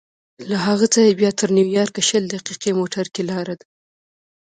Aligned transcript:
له 0.49 0.57
هغه 0.65 0.85
ځایه 0.95 1.17
بیا 1.19 1.31
تر 1.39 1.49
نیویارکه 1.57 2.01
شل 2.09 2.23
دقیقې 2.33 2.71
موټر 2.79 3.05
کې 3.13 3.21
لاره 3.29 3.55
ده. 3.59 3.65